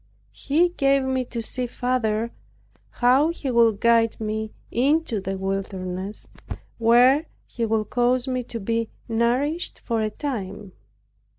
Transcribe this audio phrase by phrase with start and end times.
[0.31, 2.31] He gave me to see farther
[2.89, 6.27] how He would guide me into the wilderness,
[6.79, 10.71] where He would cause me to be nourished for a time.